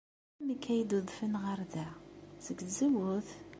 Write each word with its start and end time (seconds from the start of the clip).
Amek 0.39 0.63
ay 0.73 0.81
d-udfen 0.89 1.33
ɣer 1.43 1.59
da? 1.73 1.87
Seg 2.45 2.57
tzewwut. 2.67 3.29